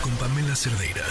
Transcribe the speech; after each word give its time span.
Con 0.00 0.12
Pamela 0.16 0.56
Cerdeira. 0.56 1.04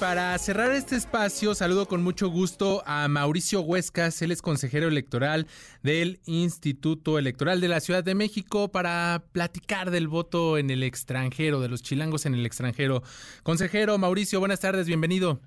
Para 0.00 0.36
cerrar 0.38 0.72
este 0.72 0.96
espacio, 0.96 1.54
saludo 1.54 1.86
con 1.86 2.02
mucho 2.02 2.28
gusto 2.28 2.82
a 2.86 3.06
Mauricio 3.06 3.60
Huescas, 3.60 4.20
él 4.22 4.32
es 4.32 4.42
consejero 4.42 4.88
electoral 4.88 5.46
del 5.84 6.18
Instituto 6.26 7.20
Electoral 7.20 7.60
de 7.60 7.68
la 7.68 7.78
Ciudad 7.78 8.02
de 8.02 8.16
México 8.16 8.66
para 8.72 9.26
platicar 9.30 9.92
del 9.92 10.08
voto 10.08 10.58
en 10.58 10.70
el 10.70 10.82
extranjero, 10.82 11.60
de 11.60 11.68
los 11.68 11.82
chilangos 11.82 12.26
en 12.26 12.34
el 12.34 12.44
extranjero. 12.46 13.04
Consejero 13.44 13.96
Mauricio, 13.96 14.40
buenas 14.40 14.58
tardes, 14.58 14.88
bienvenido. 14.88 15.40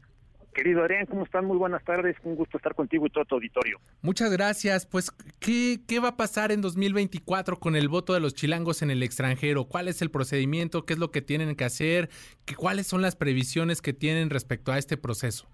Querido 0.54 0.82
Adrián, 0.82 1.06
¿cómo 1.06 1.24
están? 1.24 1.46
Muy 1.46 1.58
buenas 1.58 1.84
tardes. 1.84 2.16
Un 2.24 2.36
gusto 2.36 2.58
estar 2.58 2.76
contigo 2.76 3.08
y 3.08 3.10
todo 3.10 3.24
tu 3.26 3.36
auditorio. 3.36 3.80
Muchas 4.02 4.32
gracias. 4.32 4.86
Pues, 4.86 5.12
¿qué, 5.40 5.80
¿qué 5.88 6.00
va 6.00 6.10
a 6.10 6.18
pasar 6.18 6.52
en 6.52 6.62
2024 6.62 7.60
con 7.60 7.76
el 7.76 7.88
voto 7.88 8.14
de 8.14 8.20
los 8.20 8.34
chilangos 8.34 8.82
en 8.82 8.92
el 8.92 9.02
extranjero? 9.02 9.66
¿Cuál 9.66 9.88
es 9.88 10.02
el 10.02 10.12
procedimiento? 10.12 10.86
¿Qué 10.86 10.94
es 10.94 11.00
lo 11.00 11.12
que 11.12 11.22
tienen 11.22 11.56
que 11.56 11.64
hacer? 11.64 12.10
¿Qué, 12.46 12.56
¿Cuáles 12.56 12.88
son 12.88 13.02
las 13.02 13.16
previsiones 13.16 13.82
que 13.82 13.94
tienen 13.94 14.30
respecto 14.30 14.72
a 14.72 14.78
este 14.78 14.98
proceso? 14.98 15.48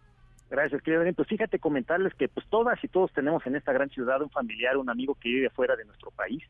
Gracias, 0.49 0.81
querido 0.81 1.01
Adrián. 1.01 1.15
Pues 1.15 1.27
fíjate 1.27 1.59
comentarles 1.59 2.13
que 2.13 2.29
pues 2.29 2.45
todas 2.47 2.81
y 2.81 2.87
todos 2.87 3.11
tenemos 3.11 3.45
en 3.45 3.57
esta 3.57 3.73
gran 3.73 3.89
ciudad 3.89 4.21
un 4.21 4.29
familiar, 4.29 4.77
un 4.77 4.89
amigo 4.89 5.15
que 5.15 5.27
vive 5.27 5.49
fuera 5.49 5.75
de 5.75 5.83
nuestro 5.83 6.09
país 6.11 6.41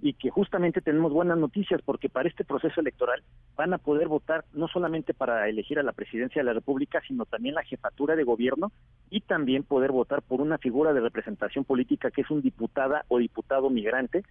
y 0.00 0.14
que 0.14 0.30
justamente 0.30 0.80
tenemos 0.80 1.12
buenas 1.12 1.36
noticias 1.36 1.82
porque 1.84 2.08
para 2.08 2.28
este 2.28 2.44
proceso 2.44 2.80
electoral 2.80 3.22
van 3.54 3.74
a 3.74 3.78
poder 3.78 4.08
votar 4.08 4.44
no 4.54 4.68
solamente 4.68 5.12
para 5.12 5.48
elegir 5.48 5.78
a 5.78 5.82
la 5.82 5.92
presidencia 5.92 6.40
de 6.40 6.46
la 6.46 6.54
República, 6.54 7.02
sino 7.06 7.26
también 7.26 7.54
la 7.54 7.62
jefatura 7.62 8.16
de 8.16 8.24
gobierno 8.24 8.72
y 9.10 9.20
también 9.20 9.64
poder 9.64 9.92
votar 9.92 10.22
por 10.22 10.40
una 10.40 10.56
figura 10.56 10.94
de 10.94 11.00
representación 11.00 11.64
política 11.64 12.10
que 12.10 12.22
es 12.22 12.30
un 12.30 12.40
diputada 12.40 13.04
o 13.08 13.18
diputado 13.18 13.68
migrante, 13.68 14.22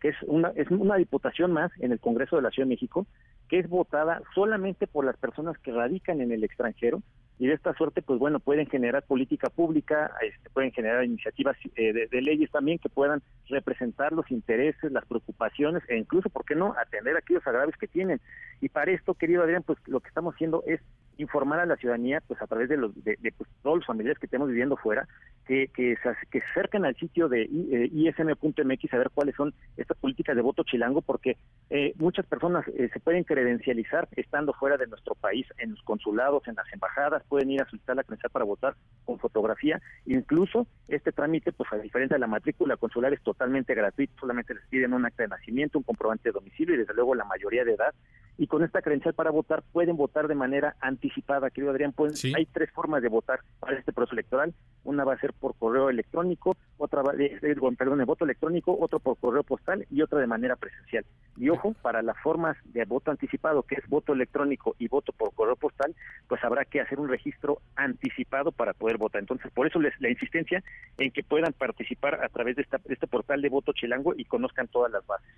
que 0.00 0.08
es 0.08 0.16
una, 0.22 0.52
es 0.56 0.70
una 0.70 0.96
diputación 0.96 1.52
más 1.52 1.70
en 1.80 1.92
el 1.92 2.00
Congreso 2.00 2.36
de 2.36 2.42
la 2.42 2.50
Ciudad 2.50 2.66
de 2.66 2.74
México, 2.74 3.06
que 3.48 3.58
es 3.58 3.68
votada 3.68 4.22
solamente 4.34 4.86
por 4.86 5.04
las 5.04 5.18
personas 5.18 5.58
que 5.58 5.72
radican 5.72 6.22
en 6.22 6.32
el 6.32 6.44
extranjero 6.44 7.02
y 7.40 7.46
de 7.46 7.54
esta 7.54 7.72
suerte, 7.72 8.02
pues 8.02 8.18
bueno, 8.18 8.38
pueden 8.38 8.66
generar 8.66 9.02
política 9.02 9.48
pública, 9.48 10.12
este, 10.20 10.50
pueden 10.50 10.72
generar 10.72 11.02
iniciativas 11.04 11.56
eh, 11.74 12.06
de, 12.10 12.20
leyes 12.20 12.50
también 12.50 12.78
que 12.78 12.90
puedan 12.90 13.22
representar 13.48 14.12
los 14.12 14.30
intereses, 14.30 14.92
las 14.92 15.06
preocupaciones 15.06 15.82
e 15.88 15.96
incluso, 15.96 16.28
¿por 16.28 16.44
qué 16.44 16.54
no?, 16.54 16.74
atender 16.78 17.16
aquellos 17.16 17.46
agravios 17.46 17.78
que 17.78 17.88
tienen. 17.88 18.20
Y 18.60 18.68
para 18.68 18.90
esto, 18.90 19.14
querido 19.14 19.42
Adrián, 19.42 19.62
pues 19.62 19.78
lo 19.86 20.00
que 20.00 20.08
estamos 20.08 20.34
haciendo 20.34 20.62
es 20.66 20.82
informar 21.16 21.60
a 21.60 21.66
la 21.66 21.76
ciudadanía, 21.76 22.20
pues 22.28 22.42
a 22.42 22.46
través 22.46 22.68
de 22.68 22.76
los 22.76 22.92
de, 23.02 23.16
pues, 23.34 23.48
todos 23.62 23.78
los 23.78 23.86
familiares 23.86 24.18
que 24.18 24.28
tenemos 24.28 24.50
viviendo 24.50 24.76
fuera, 24.76 25.08
que, 25.50 25.66
que, 25.74 25.96
se, 25.96 26.10
que 26.30 26.38
se 26.38 26.46
acerquen 26.52 26.84
al 26.84 26.94
sitio 26.94 27.28
de 27.28 27.42
eh, 27.42 27.90
ism.mx 27.92 28.94
a 28.94 28.98
ver 28.98 29.10
cuáles 29.12 29.34
son 29.34 29.52
estas 29.76 29.96
políticas 29.96 30.36
de 30.36 30.42
voto 30.42 30.62
chilango, 30.62 31.02
porque 31.02 31.38
eh, 31.70 31.92
muchas 31.96 32.24
personas 32.24 32.64
eh, 32.68 32.88
se 32.92 33.00
pueden 33.00 33.24
credencializar 33.24 34.06
estando 34.14 34.52
fuera 34.52 34.76
de 34.76 34.86
nuestro 34.86 35.16
país, 35.16 35.48
en 35.58 35.72
los 35.72 35.82
consulados, 35.82 36.46
en 36.46 36.54
las 36.54 36.72
embajadas, 36.72 37.24
pueden 37.28 37.50
ir 37.50 37.62
a 37.62 37.68
solicitar 37.68 37.96
la 37.96 38.04
credencial 38.04 38.30
para 38.30 38.44
votar 38.44 38.76
con 39.04 39.18
fotografía, 39.18 39.82
incluso 40.06 40.68
este 40.86 41.10
trámite, 41.10 41.50
pues 41.50 41.68
a 41.72 41.78
diferencia 41.78 42.14
de 42.14 42.20
la 42.20 42.28
matrícula 42.28 42.76
consular, 42.76 43.12
es 43.12 43.22
totalmente 43.22 43.74
gratuito, 43.74 44.12
solamente 44.20 44.54
les 44.54 44.64
piden 44.68 44.92
un 44.92 45.04
acta 45.04 45.24
de 45.24 45.30
nacimiento, 45.30 45.78
un 45.78 45.84
comprobante 45.84 46.28
de 46.28 46.32
domicilio 46.32 46.76
y 46.76 46.78
desde 46.78 46.94
luego 46.94 47.16
la 47.16 47.24
mayoría 47.24 47.64
de 47.64 47.72
edad, 47.72 47.92
y 48.40 48.46
con 48.46 48.64
esta 48.64 48.80
credencial 48.80 49.12
para 49.12 49.30
votar 49.30 49.62
pueden 49.70 49.98
votar 49.98 50.26
de 50.26 50.34
manera 50.34 50.74
anticipada, 50.80 51.50
querido 51.50 51.72
Adrián, 51.72 51.92
pueden, 51.92 52.16
Sí. 52.16 52.32
hay 52.34 52.46
tres 52.46 52.70
formas 52.70 53.02
de 53.02 53.10
votar 53.10 53.40
para 53.60 53.76
este 53.76 53.92
proceso 53.92 54.14
electoral, 54.14 54.54
una 54.82 55.04
va 55.04 55.12
a 55.12 55.18
ser 55.18 55.34
por 55.34 55.54
correo 55.56 55.90
electrónico, 55.90 56.56
otra 56.78 57.02
va, 57.02 57.12
eh, 57.18 57.38
eh, 57.42 57.54
perdón, 57.76 57.98
de 57.98 58.04
voto 58.06 58.24
electrónico, 58.24 58.74
otro 58.80 58.98
por 58.98 59.18
correo 59.18 59.42
postal 59.42 59.86
y 59.90 60.00
otra 60.00 60.20
de 60.20 60.26
manera 60.26 60.56
presencial. 60.56 61.04
Y 61.36 61.50
ojo, 61.50 61.74
para 61.82 62.00
las 62.00 62.16
formas 62.22 62.56
de 62.64 62.86
voto 62.86 63.10
anticipado, 63.10 63.62
que 63.62 63.74
es 63.74 63.86
voto 63.88 64.14
electrónico 64.14 64.74
y 64.78 64.88
voto 64.88 65.12
por 65.12 65.34
correo 65.34 65.56
postal, 65.56 65.94
pues 66.26 66.42
habrá 66.42 66.64
que 66.64 66.80
hacer 66.80 66.98
un 66.98 67.10
registro 67.10 67.60
anticipado 67.76 68.52
para 68.52 68.72
poder 68.72 68.96
votar. 68.96 69.20
Entonces, 69.20 69.52
por 69.52 69.66
eso 69.66 69.78
les, 69.80 69.92
la 70.00 70.08
insistencia 70.08 70.64
en 70.96 71.10
que 71.10 71.22
puedan 71.22 71.52
participar 71.52 72.24
a 72.24 72.28
través 72.30 72.56
de, 72.56 72.62
esta, 72.62 72.78
de 72.78 72.94
este 72.94 73.06
portal 73.06 73.42
de 73.42 73.50
voto 73.50 73.74
chilango 73.74 74.14
y 74.16 74.24
conozcan 74.24 74.66
todas 74.68 74.90
las 74.90 75.06
bases. 75.06 75.28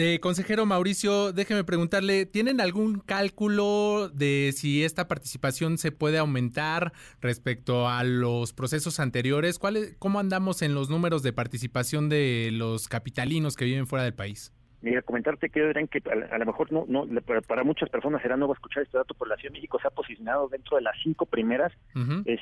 Eh, 0.00 0.20
consejero 0.20 0.64
Mauricio, 0.64 1.32
déjeme 1.32 1.64
preguntarle, 1.64 2.24
¿tienen 2.24 2.60
algún 2.60 3.00
cálculo 3.00 4.08
de 4.14 4.54
si 4.56 4.84
esta 4.84 5.08
participación 5.08 5.76
se 5.76 5.90
puede 5.90 6.18
aumentar 6.18 6.92
respecto 7.20 7.88
a 7.88 8.04
los 8.04 8.52
procesos 8.52 9.00
anteriores? 9.00 9.58
¿Cuál 9.58 9.76
es- 9.76 9.96
¿Cómo 9.98 10.20
andamos 10.20 10.62
en 10.62 10.72
los 10.72 10.88
números 10.88 11.24
de 11.24 11.32
participación 11.32 12.08
de 12.08 12.50
los 12.52 12.86
capitalinos 12.86 13.56
que 13.56 13.64
viven 13.64 13.88
fuera 13.88 14.04
del 14.04 14.14
país? 14.14 14.52
Mira, 14.80 15.02
comentarte 15.02 15.50
que 15.50 15.60
Adrián, 15.60 15.88
que 15.88 16.00
a, 16.08 16.34
a 16.34 16.38
lo 16.38 16.46
mejor 16.46 16.70
no, 16.70 16.84
no 16.86 17.04
para, 17.46 17.64
muchas 17.64 17.88
personas 17.88 18.22
será 18.22 18.36
nuevo 18.36 18.52
escuchar 18.54 18.84
este 18.84 18.96
dato, 18.96 19.14
pero 19.14 19.28
la 19.30 19.36
Ciudad 19.36 19.52
de 19.52 19.58
México 19.58 19.78
se 19.82 19.88
ha 19.88 19.90
posicionado 19.90 20.48
dentro 20.48 20.76
de 20.76 20.82
las 20.84 20.94
cinco 21.02 21.26
primeras 21.26 21.72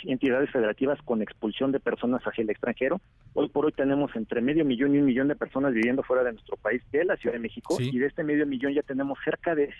entidades 0.05 0.51
federativas 0.51 1.01
con 1.03 1.23
expulsión 1.23 1.73
de 1.73 1.81
personas 1.81 2.23
hacia 2.25 2.43
el 2.43 2.51
extranjero. 2.51 3.01
Hoy 3.33 3.49
por 3.49 3.65
hoy 3.65 3.73
tenemos 3.73 4.15
entre 4.17 4.43
medio 4.43 4.65
millón 4.67 4.95
y 4.95 4.99
un 4.99 5.07
millón 5.07 5.29
de 5.29 5.37
personas 5.37 5.73
viviendo 5.73 6.03
fuera 6.03 6.25
de 6.25 6.33
nuestro 6.33 6.57
país, 6.57 6.83
de 6.93 7.05
la 7.07 7.17
Ciudad 7.17 7.35
de 7.35 7.41
México, 7.41 7.75
Sí. 7.77 7.89
y 7.91 7.99
de 7.99 8.07
este 8.07 8.23
medio 8.23 8.47
millón 8.47 8.75
ya 8.75 8.83
tenemos 8.83 9.19
cerca 9.25 9.55
de 9.55 9.73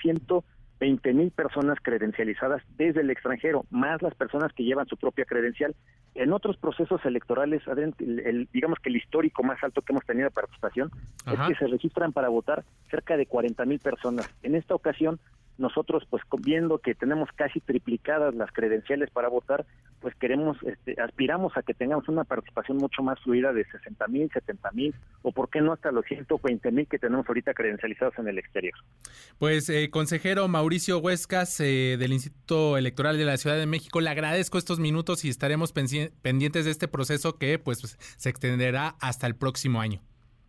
120 0.79 1.13
mil 1.15 1.31
personas 1.31 1.79
credencializadas 1.83 2.63
desde 2.77 3.01
el 3.01 3.11
extranjero, 3.11 3.65
más 3.71 4.03
las 4.03 4.15
personas 4.15 4.53
que 4.53 4.65
llevan 4.65 4.87
su 4.87 4.97
propia 4.97 5.25
credencial. 5.25 5.75
En 6.15 6.33
otros 6.33 6.57
procesos 6.57 7.05
electorales, 7.05 7.63
el- 7.99 8.21
el- 8.21 8.49
digamos 8.53 8.79
que 8.81 8.91
el 8.91 8.97
histórico 8.97 9.43
más 9.43 9.63
alto 9.63 9.83
que 9.83 9.93
hemos 9.93 10.05
tenido 10.05 10.27
de 10.29 10.31
participación 10.35 10.91
Ajá. 11.25 11.45
es 11.45 11.49
que 11.59 11.65
se 11.65 11.71
registran 11.71 12.13
para 12.13 12.29
votar 12.29 12.65
cerca 12.91 13.17
de 13.17 13.27
40 13.27 13.65
mil 13.65 13.79
personas. 13.81 14.27
En 14.43 14.55
esta 14.55 14.75
ocasión, 14.75 15.19
nosotros, 15.59 16.05
pues 16.11 16.23
viendo 16.39 16.79
que 16.79 16.95
tenemos 16.95 17.29
casi 17.35 17.61
triplicadas 17.61 18.35
las 18.35 18.53
credenciales 18.53 19.11
para 19.11 19.29
votar, 19.29 19.65
pues 20.01 20.15
queremos, 20.17 20.57
este, 20.63 21.01
aspiramos 21.01 21.57
a 21.57 21.63
que 21.63 21.75
tengamos 21.75 22.09
una 22.09 22.25
participación 22.25 22.77
mucho 22.79 23.03
más 23.03 23.19
fluida 23.21 23.53
de 23.53 23.65
60 23.65 24.07
mil, 24.09 24.31
70 24.31 24.71
mil, 24.73 24.95
o 25.23 25.33
por 25.33 25.49
qué 25.49 25.61
no 25.61 25.73
hasta 25.73 25.91
los 25.91 26.05
120 26.07 26.71
mil 26.71 26.87
que 26.87 26.99
tenemos 26.99 27.27
ahorita 27.27 27.55
credencializados 27.55 28.19
en 28.19 28.29
el 28.29 28.39
exterior. 28.39 28.75
Pues, 29.39 29.69
eh, 29.69 29.91
consejero 29.91 30.47
Mauricio 30.49 30.99
Huescas 30.99 31.59
eh, 31.61 31.97
del 31.99 32.13
Instituto 32.13 32.77
Electoral 32.77 33.17
de 33.17 33.25
la 33.25 33.37
Ciudad 33.37 33.57
de 33.57 33.67
México, 33.67 34.01
le 34.01 34.11
agradezco 34.11 34.59
estos 34.59 34.79
minutos 34.79 35.25
y 35.25 35.29
estaremos 35.29 35.73
pendientes 35.73 36.65
de 36.65 36.71
este 36.71 36.89
proceso 36.89 37.39
que 37.39 37.59
pues 37.59 37.97
se 37.99 38.29
extenderá 38.29 38.97
hasta 39.01 39.27
el 39.27 39.35
próximo 39.35 39.81
año. 39.81 40.01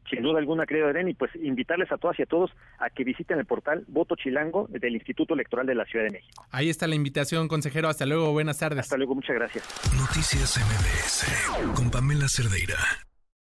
Sin 0.10 0.22
duda 0.22 0.40
alguna, 0.40 0.66
querido 0.66 0.88
Adrián, 0.88 1.10
y 1.10 1.14
pues 1.14 1.32
invitarles 1.36 1.92
a 1.92 1.98
todas 1.98 2.18
y 2.20 2.24
a 2.24 2.26
todos 2.26 2.52
a 2.80 2.90
que 2.90 3.04
visiten 3.04 3.40
el 3.40 3.46
portal 3.46 3.84
Voto 3.88 4.16
Chilango 4.16 4.68
del 4.70 4.96
Instituto 4.96 5.34
Electoral 5.34 5.66
de 5.66 5.76
la 5.76 5.86
Ciudad 5.86 6.06
de 6.06 6.12
México. 6.12 6.46
Ahí 6.52 6.70
está 6.70 6.88
la 6.88 6.96
invitación, 6.96 7.48
consejero. 7.48 7.90
Hasta 7.90 8.06
luego, 8.06 8.32
buenas 8.32 8.60
tardes. 8.60 8.80
Hasta 8.80 8.98
luego, 8.98 9.16
muchas 9.16 9.36
gracias. 9.36 9.66
Noticias 9.98 10.58
MBS 10.58 11.76
con 11.76 11.92
Pamela 11.92 12.28
Cerdeira. 12.28 13.07